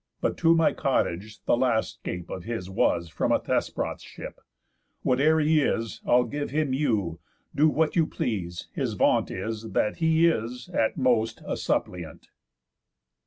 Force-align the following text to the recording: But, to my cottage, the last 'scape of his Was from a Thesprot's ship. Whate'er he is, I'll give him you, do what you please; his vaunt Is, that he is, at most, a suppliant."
But, 0.19 0.35
to 0.37 0.55
my 0.55 0.73
cottage, 0.73 1.43
the 1.45 1.55
last 1.55 1.99
'scape 1.99 2.31
of 2.31 2.43
his 2.43 2.71
Was 2.71 3.07
from 3.07 3.31
a 3.31 3.37
Thesprot's 3.39 4.01
ship. 4.01 4.39
Whate'er 5.03 5.39
he 5.39 5.61
is, 5.61 6.01
I'll 6.07 6.23
give 6.23 6.49
him 6.49 6.73
you, 6.73 7.19
do 7.53 7.69
what 7.69 7.95
you 7.95 8.07
please; 8.07 8.67
his 8.73 8.93
vaunt 8.93 9.29
Is, 9.29 9.73
that 9.73 9.97
he 9.97 10.25
is, 10.25 10.69
at 10.69 10.97
most, 10.97 11.43
a 11.45 11.55
suppliant." 11.55 12.29